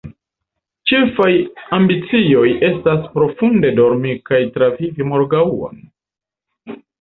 Ĉefaj 0.91 1.27
ambicioj 1.77 2.45
estas 2.69 3.03
profunde 3.17 3.71
dormi 3.81 4.15
kaj 4.31 4.41
travivi 4.57 5.09
morgaŭon. 5.13 5.85